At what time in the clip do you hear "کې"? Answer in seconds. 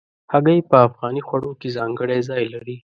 1.59-1.73